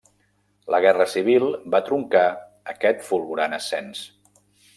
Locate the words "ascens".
3.61-4.03